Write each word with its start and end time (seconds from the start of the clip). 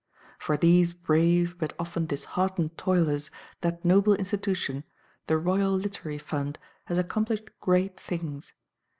For 0.39 0.57
these 0.57 0.93
brave, 0.93 1.59
but 1.59 1.73
often 1.77 2.07
disheartened, 2.07 2.75
toilers 2.75 3.29
that 3.59 3.85
noble 3.85 4.15
institution, 4.15 4.83
the 5.27 5.37
Royal 5.37 5.73
Literary 5.73 6.17
Fund, 6.17 6.57
has 6.85 6.97
accomplished 6.97 7.51
great 7.59 7.99
things. 7.99 8.53